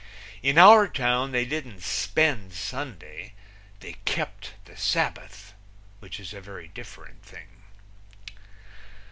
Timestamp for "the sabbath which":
4.65-6.19